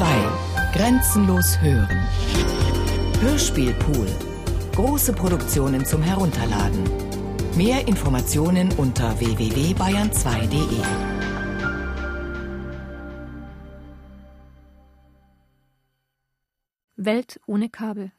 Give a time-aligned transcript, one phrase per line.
[0.00, 0.06] 2.
[0.72, 1.98] Grenzenlos hören.
[3.20, 4.06] Hörspielpool.
[4.74, 6.84] Große Produktionen zum Herunterladen.
[7.54, 10.80] Mehr Informationen unter www.bayern2.de.
[16.96, 18.10] Welt ohne Kabel.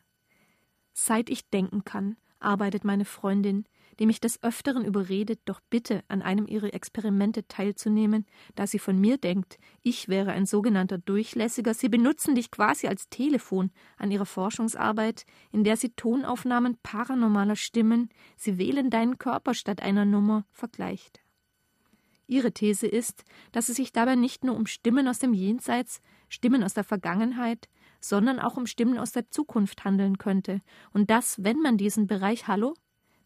[0.94, 3.66] Seit ich denken kann, arbeitet meine Freundin,
[4.00, 9.00] die mich des Öfteren überredet, doch bitte an einem ihrer Experimente teilzunehmen, da sie von
[9.00, 11.74] mir denkt, ich wäre ein sogenannter Durchlässiger.
[11.74, 18.10] Sie benutzen dich quasi als Telefon an ihrer Forschungsarbeit, in der sie Tonaufnahmen paranormaler Stimmen,
[18.38, 21.22] sie wählen deinen Körper statt einer Nummer, vergleicht.
[22.28, 26.64] Ihre These ist, dass es sich dabei nicht nur um Stimmen aus dem Jenseits, Stimmen
[26.64, 27.68] aus der Vergangenheit,
[28.00, 30.62] sondern auch um Stimmen aus der Zukunft handeln könnte,
[30.94, 32.74] und dass, wenn man diesen Bereich Hallo,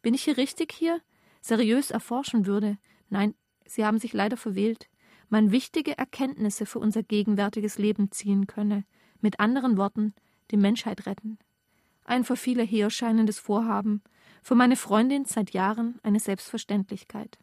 [0.05, 1.02] bin ich hier richtig hier?
[1.41, 2.77] seriös erforschen würde.
[3.09, 3.34] Nein,
[3.66, 4.88] Sie haben sich leider verwählt.
[5.30, 8.86] Man wichtige Erkenntnisse für unser gegenwärtiges Leben ziehen könne.
[9.20, 10.13] Mit anderen Worten,
[10.52, 11.40] die Menschheit retten.
[12.04, 14.04] Ein für viele hier scheinendes Vorhaben,
[14.43, 17.40] für meine Freundin seit Jahren eine Selbstverständlichkeit.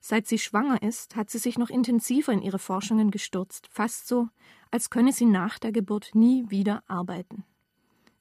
[0.00, 4.28] Seit sie schwanger ist, hat sie sich noch intensiver in ihre Forschungen gestürzt, fast so,
[4.72, 7.44] als könne sie nach der Geburt nie wieder arbeiten.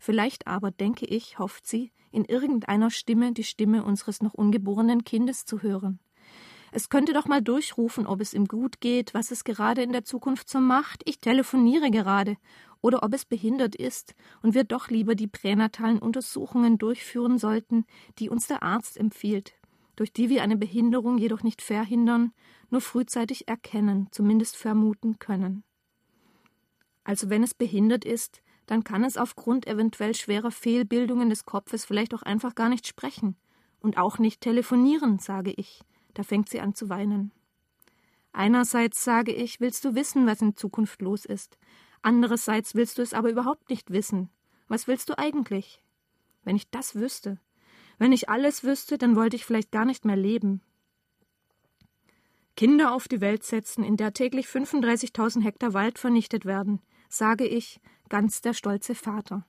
[0.06, 5.46] Vielleicht aber, denke ich, hofft sie, in irgendeiner Stimme die Stimme unseres noch ungeborenen Kindes
[5.46, 6.00] zu hören.
[6.72, 10.04] Es könnte doch mal durchrufen, ob es ihm gut geht, was es gerade in der
[10.04, 11.02] Zukunft so macht.
[11.06, 12.38] Ich telefoniere gerade.
[12.82, 17.84] Oder ob es behindert ist und wir doch lieber die pränatalen Untersuchungen durchführen sollten,
[18.20, 19.56] die uns der Arzt empfiehlt,
[19.96, 22.32] durch die wir eine Behinderung jedoch nicht verhindern,
[22.70, 25.64] nur frühzeitig erkennen, zumindest vermuten können.
[27.04, 32.14] Also wenn es behindert ist, dann kann es aufgrund eventuell schwerer Fehlbildungen des Kopfes vielleicht
[32.14, 33.36] auch einfach gar nicht sprechen
[33.80, 35.82] und auch nicht telefonieren, sage ich.
[36.14, 37.32] Da fängt sie an zu weinen.
[38.32, 41.58] Einerseits sage ich, willst du wissen, was in Zukunft los ist.
[42.02, 44.30] Andererseits willst du es aber überhaupt nicht wissen.
[44.68, 45.82] Was willst du eigentlich?
[46.44, 47.40] Wenn ich das wüsste,
[47.98, 50.62] wenn ich alles wüsste, dann wollte ich vielleicht gar nicht mehr leben.
[52.56, 57.80] Kinder auf die Welt setzen, in der täglich 35.000 Hektar Wald vernichtet werden, sage ich,
[58.10, 59.46] ganz der stolze Vater.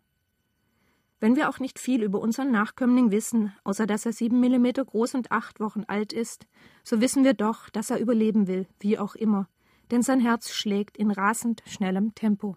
[1.18, 5.14] Wenn wir auch nicht viel über unseren Nachkömmling wissen, außer dass er sieben Millimeter groß
[5.14, 6.46] und acht Wochen alt ist,
[6.84, 9.48] so wissen wir doch, dass er überleben will, wie auch immer,
[9.90, 12.56] denn sein Herz schlägt in rasend schnellem Tempo.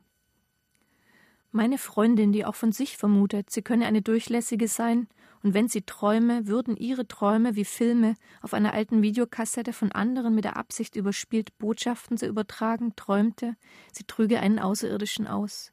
[1.51, 5.07] Meine Freundin, die auch von sich vermutet, sie könne eine Durchlässige sein,
[5.41, 10.35] und wenn sie träume, würden ihre Träume wie Filme auf einer alten Videokassette von anderen
[10.35, 13.55] mit der Absicht überspielt Botschaften zu übertragen, träumte,
[13.93, 15.71] sie trüge einen Außerirdischen aus.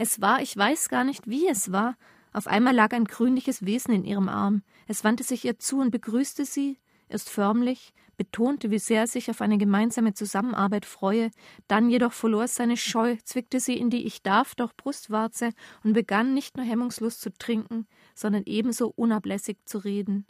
[0.00, 1.96] Es war, ich weiß gar nicht, wie es war,
[2.32, 5.90] auf einmal lag ein grünliches Wesen in ihrem Arm, es wandte sich ihr zu und
[5.90, 6.78] begrüßte sie,
[7.08, 11.32] erst förmlich, betonte, wie sehr er sich auf eine gemeinsame Zusammenarbeit freue,
[11.66, 15.50] dann jedoch verlor es seine Scheu, zwickte sie in die Ich darf doch Brustwarze
[15.82, 20.26] und begann nicht nur hemmungslos zu trinken, sondern ebenso unablässig zu reden.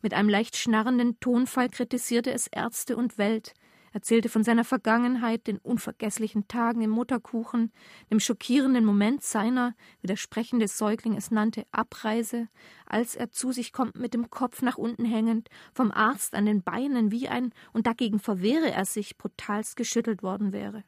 [0.00, 3.52] Mit einem leicht schnarrenden Tonfall kritisierte es Ärzte und Welt,
[3.92, 7.72] erzählte von seiner Vergangenheit, den unvergesslichen Tagen im Mutterkuchen,
[8.10, 12.48] dem schockierenden Moment seiner, wie der sprechende Säugling es nannte, Abreise,
[12.86, 16.62] als er zu sich kommt mit dem Kopf nach unten hängend, vom Arzt an den
[16.62, 20.84] Beinen wie ein, und dagegen verwehre er sich, brutalst geschüttelt worden wäre.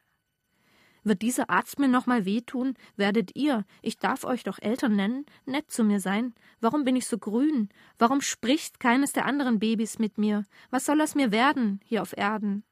[1.03, 5.71] Wird dieser Arzt mir nochmal wehtun, werdet ihr, ich darf euch doch Eltern nennen, nett
[5.71, 6.33] zu mir sein.
[6.59, 7.69] Warum bin ich so grün?
[7.97, 10.45] Warum spricht keines der anderen Babys mit mir?
[10.69, 12.63] Was soll aus mir werden, hier auf Erden?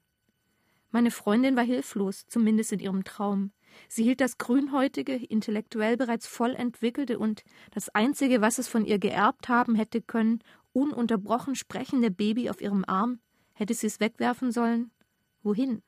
[0.92, 3.52] Meine Freundin war hilflos, zumindest in ihrem Traum.
[3.90, 8.98] Sie hielt das grünhäutige, intellektuell bereits voll entwickelte und das einzige, was es von ihr
[8.98, 10.40] geerbt haben hätte können,
[10.74, 13.20] ununterbrochen sprechende Baby auf ihrem Arm.
[13.54, 14.92] Hätte sie es wegwerfen sollen?
[15.44, 15.82] Wohin?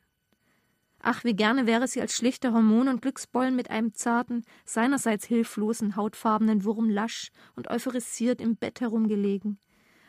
[1.01, 5.95] Ach, wie gerne wäre sie als schlichter Hormon- und Glücksbollen mit einem zarten, seinerseits hilflosen,
[5.95, 9.59] hautfarbenen Wurm lasch und euphorisiert im Bett herumgelegen.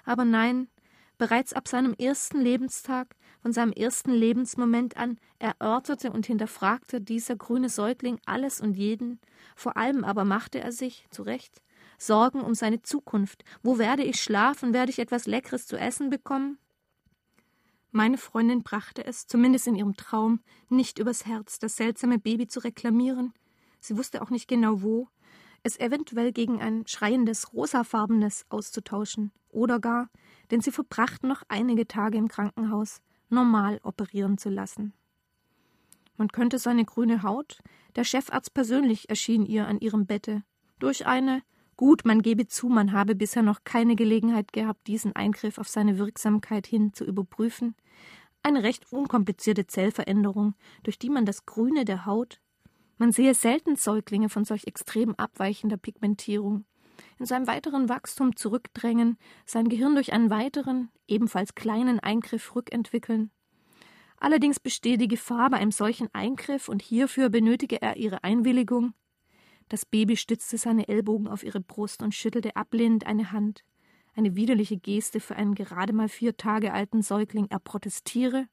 [0.04, 0.68] Aber nein,
[1.16, 7.68] bereits ab seinem ersten Lebenstag von seinem ersten Lebensmoment an erörterte und hinterfragte dieser grüne
[7.68, 9.20] Säugling alles und jeden,
[9.56, 11.62] vor allem aber machte er sich, zu Recht,
[11.98, 13.44] Sorgen um seine Zukunft.
[13.62, 14.72] Wo werde ich schlafen?
[14.72, 16.58] Werde ich etwas Leckeres zu essen bekommen?
[17.92, 22.60] Meine Freundin brachte es, zumindest in ihrem Traum, nicht übers Herz, das seltsame Baby zu
[22.60, 23.34] reklamieren.
[23.80, 25.08] Sie wusste auch nicht genau wo,
[25.62, 29.32] es eventuell gegen ein schreiendes, rosafarbenes auszutauschen.
[29.50, 30.08] Oder gar,
[30.50, 34.92] denn sie verbrachten noch einige Tage im Krankenhaus, normal operieren zu lassen.
[36.16, 37.62] Man könnte seine grüne Haut,
[37.96, 40.42] der Chefarzt persönlich erschien ihr an ihrem Bette,
[40.78, 41.42] durch eine,
[41.76, 45.98] gut, man gebe zu, man habe bisher noch keine Gelegenheit gehabt, diesen Eingriff auf seine
[45.98, 47.74] Wirksamkeit hin zu überprüfen,
[48.42, 52.40] Eine recht unkomplizierte Zellveränderung, durch die man das Grüne der Haut.
[52.96, 56.64] Man sehe selten Säuglinge von solch extrem abweichender Pigmentierung.
[57.20, 63.30] In seinem weiteren Wachstum zurückdrängen, sein Gehirn durch einen weiteren, ebenfalls kleinen Eingriff rückentwickeln.
[64.16, 68.94] Allerdings bestehe die Gefahr bei einem solchen Eingriff und hierfür benötige er ihre Einwilligung.
[69.68, 73.64] Das Baby stützte seine Ellbogen auf ihre Brust und schüttelte ablehnend eine Hand.
[74.14, 77.48] Eine widerliche Geste für einen gerade mal vier Tage alten Säugling.
[77.50, 78.48] Er protestiere.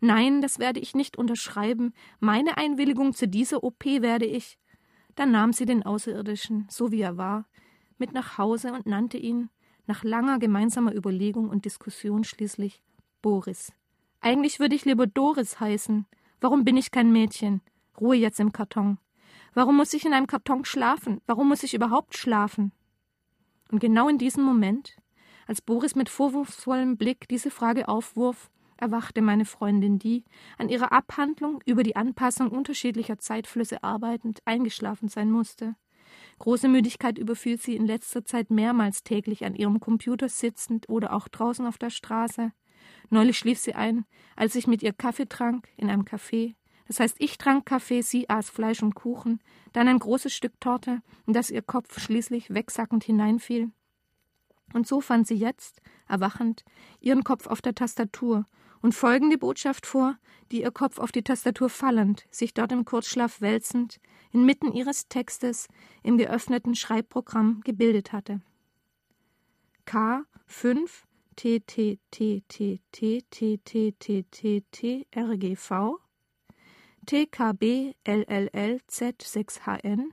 [0.00, 1.94] Nein, das werde ich nicht unterschreiben.
[2.18, 4.58] Meine Einwilligung zu dieser OP werde ich.
[5.14, 7.46] Dann nahm sie den Außerirdischen, so wie er war,
[8.02, 9.48] mit nach Hause und nannte ihn,
[9.86, 12.82] nach langer gemeinsamer Überlegung und Diskussion schließlich,
[13.22, 13.72] Boris.
[14.20, 16.04] Eigentlich würde ich lieber Doris heißen.
[16.40, 17.60] Warum bin ich kein Mädchen?
[18.00, 18.98] Ruhe jetzt im Karton.
[19.54, 21.20] Warum muss ich in einem Karton schlafen?
[21.26, 22.72] Warum muss ich überhaupt schlafen?
[23.70, 24.96] Und genau in diesem Moment,
[25.46, 30.24] als Boris mit vorwurfsvollem Blick diese Frage aufwurf, erwachte meine Freundin, die,
[30.58, 35.76] an ihrer Abhandlung über die Anpassung unterschiedlicher Zeitflüsse arbeitend, eingeschlafen sein musste.
[36.42, 41.28] Große Müdigkeit überfiel sie in letzter Zeit mehrmals täglich an ihrem Computer sitzend oder auch
[41.28, 42.50] draußen auf der Straße.
[43.10, 46.56] Neulich schlief sie ein, als ich mit ihr Kaffee trank in einem Café.
[46.88, 49.38] Das heißt, ich trank Kaffee, sie aß Fleisch und Kuchen,
[49.72, 53.70] dann ein großes Stück Torte, in das ihr Kopf schließlich wegsackend hineinfiel.
[54.72, 56.64] Und so fand sie jetzt, erwachend,
[56.98, 58.46] ihren Kopf auf der Tastatur
[58.82, 60.18] und folgende Botschaft vor,
[60.50, 64.00] die ihr Kopf auf die Tastatur fallend, sich dort im Kurzschlaf wälzend,
[64.32, 65.68] inmitten ihres Textes
[66.02, 68.40] im geöffneten Schreibprogramm gebildet hatte.
[69.84, 71.06] K 5
[71.36, 75.98] T T T T T T T T T T R G V
[77.06, 80.12] T K B L L L Z 6 H N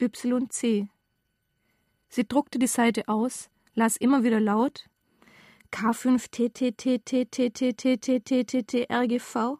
[0.00, 0.88] Y C.
[2.08, 4.88] Sie druckte die Seite aus, las immer wieder laut
[5.72, 9.58] K5 T T T T T T T T T T T R G V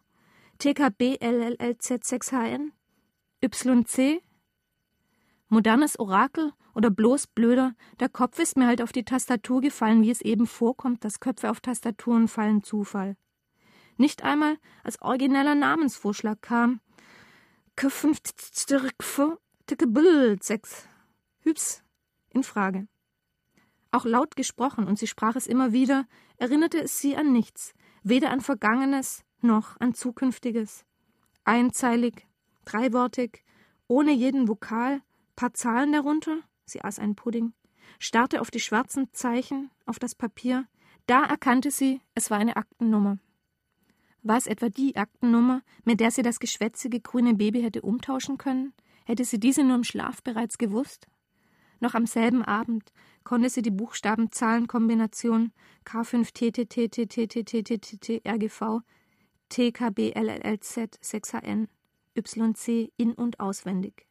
[0.59, 2.71] T K B L L L Z 6 H N
[3.41, 4.21] Y C
[5.49, 10.11] Modernes Orakel oder bloß blöder, der Kopf ist mir halt auf die Tastatur gefallen, wie
[10.11, 13.15] es eben vorkommt, dass Köpfe auf Tastaturen fallen Zufall.
[13.97, 16.79] Nicht einmal als origineller Namensvorschlag kam.
[20.41, 20.87] sechs
[21.41, 21.83] Hübs
[22.29, 22.87] in Frage.
[23.93, 26.07] Auch laut gesprochen, und sie sprach es immer wieder,
[26.37, 30.83] erinnerte es sie an nichts, weder an Vergangenes noch an Zukünftiges.
[31.43, 32.25] Einzeilig,
[32.65, 33.43] dreiwortig,
[33.87, 35.03] ohne jeden Vokal,
[35.35, 37.53] paar Zahlen darunter, sie aß einen Pudding,
[37.99, 40.65] starrte auf die schwarzen Zeichen, auf das Papier.
[41.05, 43.19] Da erkannte sie, es war eine Aktennummer.
[44.23, 48.73] War es etwa die Aktennummer, mit der sie das geschwätzige grüne Baby hätte umtauschen können?
[49.05, 51.07] Hätte sie diese nur im Schlaf bereits gewusst?
[51.83, 52.93] Noch am selben Abend
[53.25, 55.51] konnte sie die Buchstaben-Zahlen-Kombination
[55.85, 58.79] K5TTTTTTTTTRGV
[59.49, 61.67] TKBLLZ 6HN
[62.15, 64.07] YC in- und auswendig.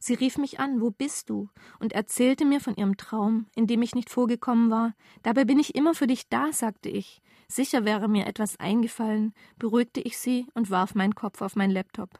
[0.00, 1.48] Sie rief mich an, wo bist du?
[1.78, 4.96] und erzählte mir von ihrem Traum, in dem ich nicht vorgekommen war.
[5.22, 7.22] Dabei bin ich immer für dich da, sagte ich.
[7.46, 12.18] Sicher wäre mir etwas eingefallen, beruhigte ich sie und warf meinen Kopf auf meinen Laptop.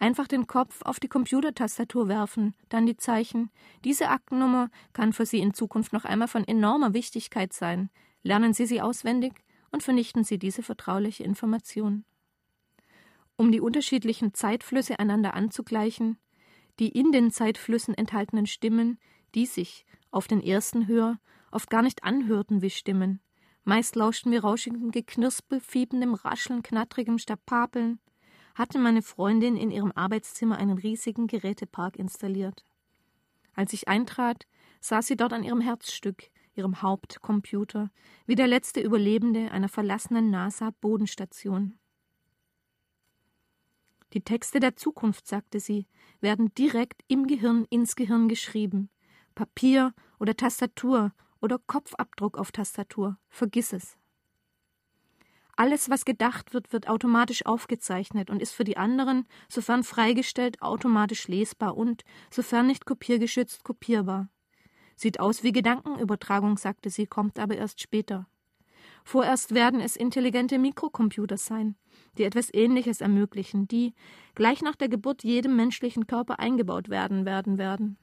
[0.00, 3.50] Einfach den Kopf auf die Computertastatur werfen, dann die Zeichen.
[3.84, 7.90] Diese Aktennummer kann für Sie in Zukunft noch einmal von enormer Wichtigkeit sein.
[8.22, 9.32] Lernen Sie sie auswendig
[9.72, 12.04] und vernichten Sie diese vertrauliche Information.
[13.36, 16.18] Um die unterschiedlichen Zeitflüsse einander anzugleichen,
[16.78, 18.98] die in den Zeitflüssen enthaltenen Stimmen,
[19.34, 21.18] die sich, auf den ersten Hör,
[21.50, 23.20] oft gar nicht anhörten wie Stimmen.
[23.64, 27.98] Meist lauschten wir rauschigem Geknirspe, fiebendem Rascheln, knattrigem Stapapeln,
[28.58, 32.64] hatte meine Freundin in ihrem Arbeitszimmer einen riesigen Gerätepark installiert.
[33.54, 34.46] Als ich eintrat,
[34.80, 37.90] saß sie dort an ihrem Herzstück, ihrem Hauptcomputer,
[38.26, 41.78] wie der letzte Überlebende einer verlassenen NASA-Bodenstation.
[44.12, 45.86] Die Texte der Zukunft, sagte sie,
[46.20, 48.88] werden direkt im Gehirn ins Gehirn geschrieben.
[49.34, 53.18] Papier oder Tastatur oder Kopfabdruck auf Tastatur.
[53.28, 53.97] Vergiss es.
[55.60, 61.26] Alles, was gedacht wird, wird automatisch aufgezeichnet und ist für die anderen, sofern freigestellt, automatisch
[61.26, 64.28] lesbar und, sofern nicht kopiergeschützt, kopierbar.
[64.94, 68.28] Sieht aus wie Gedankenübertragung, sagte sie, kommt aber erst später.
[69.02, 71.74] Vorerst werden es intelligente Mikrocomputer sein,
[72.18, 73.94] die etwas Ähnliches ermöglichen, die
[74.36, 77.98] gleich nach der Geburt jedem menschlichen Körper eingebaut werden werden werden.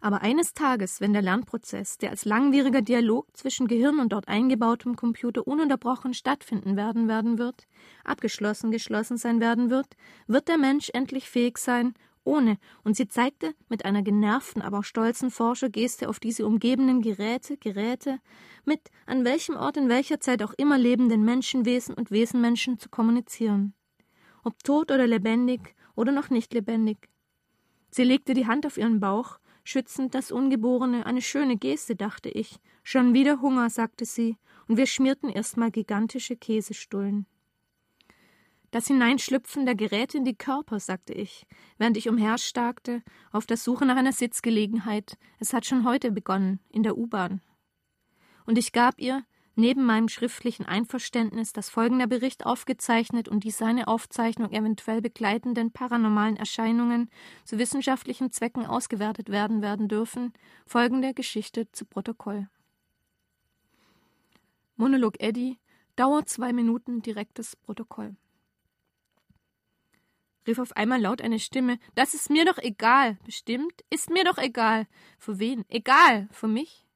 [0.00, 4.94] Aber eines Tages, wenn der Lernprozess, der als langwieriger Dialog zwischen Gehirn und dort eingebautem
[4.94, 7.66] Computer ununterbrochen stattfinden werden werden wird,
[8.04, 9.88] abgeschlossen geschlossen sein werden wird,
[10.28, 11.94] wird der Mensch endlich fähig sein,
[12.28, 18.18] ohne, und sie zeigte mit einer genervten, aber stolzen Forschergeste auf diese umgebenden Geräte, Geräte,
[18.64, 23.72] mit an welchem Ort in welcher Zeit auch immer lebenden Menschenwesen und Wesenmenschen zu kommunizieren.
[24.44, 27.08] Ob tot oder lebendig oder noch nicht lebendig.
[27.90, 29.38] Sie legte die Hand auf ihren Bauch,
[29.68, 32.58] schützend das Ungeborene, eine schöne Geste, dachte ich.
[32.82, 37.26] Schon wieder Hunger, sagte sie, und wir schmierten erstmal gigantische Käsestullen.
[38.70, 41.46] Das Hineinschlüpfen der Geräte in die Körper, sagte ich,
[41.76, 45.18] während ich umherstarkte, auf der Suche nach einer Sitzgelegenheit.
[45.38, 47.42] Es hat schon heute begonnen, in der U-Bahn.
[48.46, 49.24] Und ich gab ihr,
[49.58, 56.36] neben meinem schriftlichen Einverständnis, das folgender Bericht aufgezeichnet und die seine Aufzeichnung eventuell begleitenden paranormalen
[56.36, 57.10] Erscheinungen
[57.44, 60.32] zu wissenschaftlichen Zwecken ausgewertet werden werden dürfen,
[60.66, 62.48] folgende Geschichte zu Protokoll.
[64.76, 65.58] Monolog Eddie,
[65.96, 68.16] Dauer zwei Minuten, direktes Protokoll
[70.48, 71.78] rief auf einmal laut eine Stimme.
[71.94, 73.18] Das ist mir doch egal.
[73.24, 73.84] Bestimmt?
[73.90, 74.86] Ist mir doch egal.
[75.18, 75.64] Für wen?
[75.68, 76.28] Egal.
[76.32, 76.86] Für mich?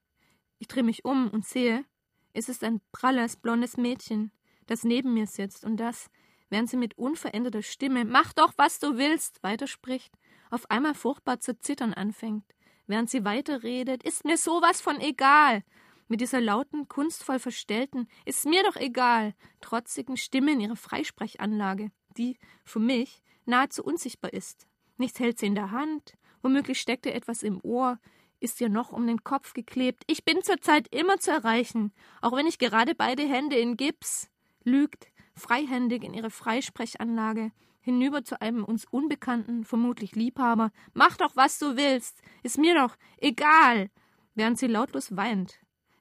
[0.59, 1.85] Ich drehe mich um und sehe,
[2.33, 4.33] es ist ein pralles, blondes Mädchen,
[4.67, 6.09] das neben mir sitzt und das,
[6.51, 10.15] während sie mit unveränderter Stimme Mach doch, was du willst, weiterspricht,
[10.51, 12.45] auf einmal furchtbar zu zittern anfängt.
[12.87, 15.63] Während sie weiterredet, ist mir sowas von egal.
[16.09, 22.37] Mit dieser lauten, kunstvoll verstellten, ist mir doch egal, trotzigen Stimme in ihrer Freisprechanlage, die,
[22.65, 24.67] für mich, nahezu unsichtbar ist.
[24.99, 27.99] Nichts hält sie in der Hand, womöglich steckt ihr etwas im Ohr,
[28.43, 30.03] ist ihr noch um den Kopf geklebt.
[30.07, 34.29] Ich bin zurzeit immer zu erreichen, auch wenn ich gerade beide Hände in Gips.
[34.65, 40.71] Lügt, freihändig in ihre Freisprechanlage, hinüber zu einem uns Unbekannten, vermutlich Liebhaber.
[40.95, 43.91] Mach doch, was du willst, ist mir doch egal,
[44.35, 45.59] während sie lautlos weint,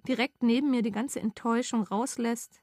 [0.07, 2.61] direkt neben mir die ganze Enttäuschung rauslässt,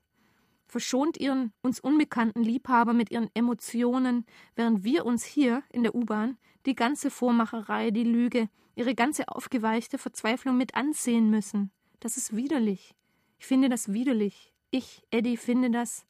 [0.66, 6.36] verschont ihren uns unbekannten Liebhaber mit ihren Emotionen, während wir uns hier in der U-Bahn
[6.66, 11.72] die ganze Vormacherei, die Lüge, ihre ganze aufgeweichte Verzweiflung mit ansehen müssen.
[11.98, 12.94] Das ist widerlich.
[13.38, 14.54] Ich finde das widerlich.
[14.70, 16.06] Ich, Eddie, finde das.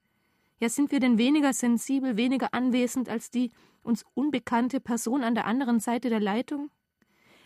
[0.61, 5.47] Ja, sind wir denn weniger sensibel, weniger anwesend als die uns unbekannte Person an der
[5.47, 6.71] anderen Seite der Leitung?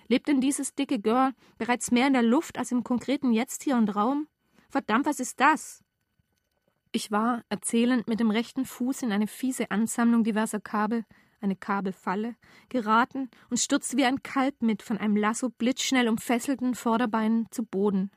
[0.09, 3.77] Lebt denn dieses dicke Girl bereits mehr in der Luft als im konkreten Jetzt hier
[3.77, 4.27] und Raum?
[4.71, 5.85] Verdammt, was ist das?
[6.91, 11.05] Ich war, erzählend, mit dem rechten Fuß in eine fiese Ansammlung diverser Kabel,
[11.43, 12.37] eine Kabelfalle,
[12.69, 18.11] geraten und stürzte wie ein Kalb mit von einem Lasso blitzschnell umfesselten Vorderbeinen zu Boden.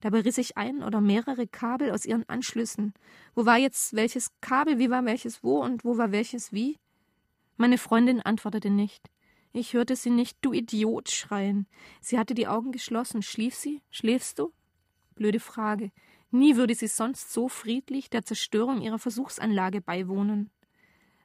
[0.00, 2.94] Dabei riss ich ein oder mehrere Kabel aus ihren Anschlüssen.
[3.34, 6.78] Wo war jetzt welches Kabel, wie war welches wo und wo war welches wie?
[7.56, 9.10] Meine Freundin antwortete nicht.
[9.52, 11.66] Ich hörte sie nicht, du Idiot, schreien.
[12.02, 13.22] Sie hatte die Augen geschlossen.
[13.22, 13.82] Schlief sie?
[13.90, 14.52] Schläfst du?
[15.14, 15.90] Blöde Frage.
[16.30, 20.50] Nie würde sie sonst so friedlich der Zerstörung ihrer Versuchsanlage beiwohnen.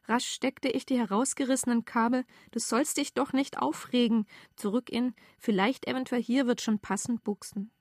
[0.06, 5.88] Rasch steckte ich die herausgerissenen Kabel, du sollst dich doch nicht aufregen, zurück in, vielleicht
[5.88, 7.72] eventuell hier wird schon passend buchsen.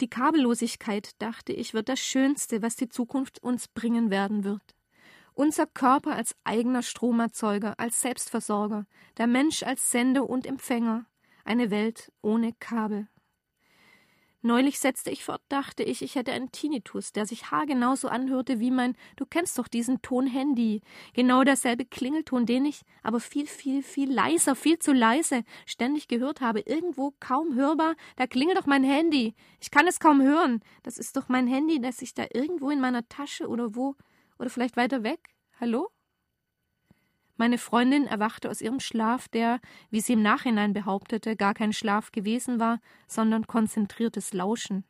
[0.00, 4.74] Die Kabellosigkeit, dachte ich, wird das Schönste, was die Zukunft uns bringen werden wird.
[5.34, 8.86] Unser Körper als eigener Stromerzeuger, als Selbstversorger,
[9.18, 11.06] der Mensch als Sender und Empfänger,
[11.44, 13.08] eine Welt ohne Kabel.
[14.42, 18.70] Neulich setzte ich fort, dachte ich, ich hätte einen Tinnitus, der sich haargenauso anhörte wie
[18.70, 20.80] mein Du kennst doch diesen Ton Handy.
[21.12, 26.40] Genau derselbe Klingelton, den ich, aber viel, viel, viel leiser, viel zu leise, ständig gehört
[26.40, 26.60] habe.
[26.60, 29.34] Irgendwo kaum hörbar, da klingelt doch mein Handy.
[29.60, 30.60] Ich kann es kaum hören.
[30.84, 33.94] Das ist doch mein Handy, das ich da irgendwo in meiner Tasche oder wo,
[34.38, 35.20] oder vielleicht weiter weg.
[35.60, 35.90] Hallo?
[37.40, 42.12] Meine Freundin erwachte aus ihrem Schlaf, der, wie sie im Nachhinein behauptete, gar kein Schlaf
[42.12, 44.84] gewesen war, sondern konzentriertes Lauschen.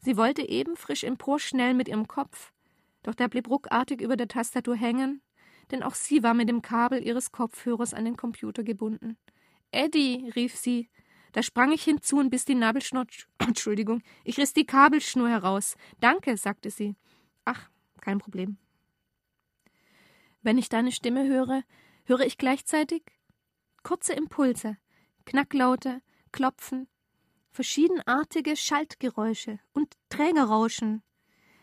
[0.00, 2.52] Sie wollte eben frisch emporschnellen mit ihrem Kopf,
[3.04, 5.22] doch der blieb ruckartig über der Tastatur hängen,
[5.70, 9.16] denn auch sie war mit dem Kabel ihres Kopfhörers an den Computer gebunden.
[9.70, 10.88] Eddie, rief sie.
[11.30, 13.06] Da sprang ich hinzu und biss die Nabelschnur.
[13.38, 15.76] Entschuldigung, ich riss die Kabelschnur heraus.
[16.00, 16.96] Danke, sagte sie.
[17.44, 18.58] Ach, kein Problem.
[20.42, 21.62] Wenn ich deine Stimme höre,
[22.04, 23.02] höre ich gleichzeitig
[23.82, 24.76] kurze Impulse,
[25.24, 26.88] Knacklaute, Klopfen,
[27.52, 31.02] verschiedenartige Schaltgeräusche und Trägerrauschen,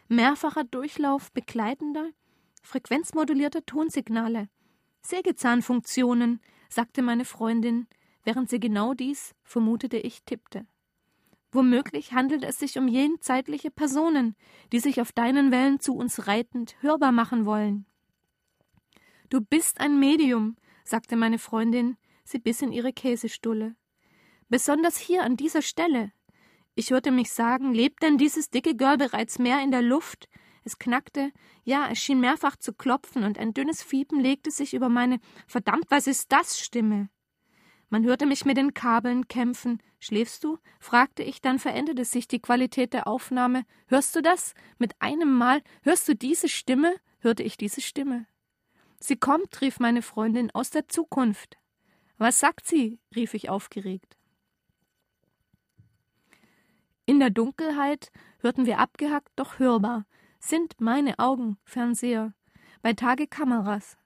[0.08, 2.10] mehrfacher Durchlauf begleitender,
[2.62, 4.50] frequenzmodulierter Tonsignale,
[5.02, 7.88] Sägezahnfunktionen, sagte meine Freundin,
[8.24, 10.68] während sie genau dies, vermutete ich, tippte.
[11.52, 14.36] Womöglich handelt es sich um jenzeitliche Personen,
[14.72, 17.88] die sich auf deinen Wellen zu uns reitend hörbar machen wollen.
[19.30, 23.76] Du bist ein Medium, sagte meine Freundin, sie biss in ihre Käsestulle.
[24.48, 26.12] Besonders hier an dieser Stelle.
[26.74, 30.30] Ich hörte mich sagen, lebt denn dieses dicke Girl bereits mehr in der Luft?
[30.64, 31.32] Es knackte,
[31.64, 35.86] ja, es schien mehrfach zu klopfen, und ein dünnes Fiepen legte sich über meine Verdammt,
[35.90, 37.10] was ist das Stimme?
[37.90, 39.80] Man hörte mich mit den Kabeln kämpfen.
[40.00, 40.58] Schläfst du?
[40.80, 43.64] fragte ich, dann veränderte sich die Qualität der Aufnahme.
[43.88, 44.56] Hörst du das?
[44.80, 45.62] Mit einem Mal.
[45.84, 46.96] Hörst du diese Stimme?
[47.20, 48.26] hörte ich diese Stimme.
[49.00, 51.58] Sie kommt, rief meine Freundin, aus der Zukunft.
[52.18, 53.00] Was sagt sie?
[53.16, 54.18] rief ich aufgeregt.
[57.06, 60.06] In der Dunkelheit hörten wir abgehackt, doch hörbar.
[60.40, 62.34] Sind meine Augen Fernseher,
[62.82, 63.98] bei Tage Kameras.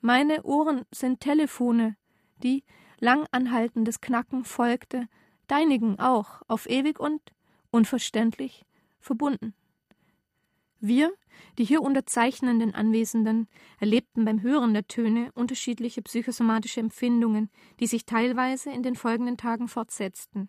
[0.00, 1.96] Meine Ohren sind Telefone,
[2.42, 2.64] die
[2.98, 5.08] lang anhaltendes Knacken folgte,
[5.46, 7.20] deinigen auch, auf ewig und
[7.70, 8.64] unverständlich
[9.00, 9.54] verbunden.
[10.80, 11.12] Wir,
[11.58, 13.48] die hier unterzeichnenden Anwesenden,
[13.80, 19.68] erlebten beim Hören der Töne unterschiedliche psychosomatische Empfindungen, die sich teilweise in den folgenden Tagen
[19.68, 20.48] fortsetzten.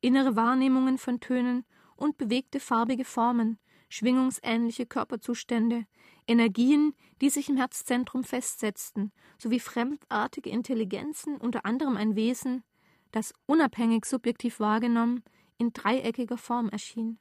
[0.00, 1.64] Innere Wahrnehmungen von Tönen
[1.96, 3.58] und bewegte farbige Formen,
[3.90, 5.84] schwingungsähnliche Körperzustände,
[6.26, 12.62] Energien, die sich im Herzzentrum festsetzten, sowie fremdartige Intelligenzen, unter anderem ein Wesen,
[13.10, 15.22] das unabhängig subjektiv wahrgenommen
[15.58, 17.18] in dreieckiger Form erschien.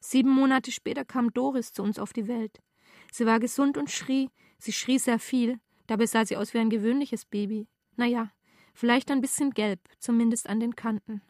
[0.00, 2.60] Sieben Monate später kam Doris zu uns auf die Welt.
[3.12, 6.70] Sie war gesund und schrie, sie schrie sehr viel, dabei sah sie aus wie ein
[6.70, 7.68] gewöhnliches Baby.
[7.96, 8.30] Naja,
[8.72, 11.22] vielleicht ein bisschen gelb, zumindest an den Kanten.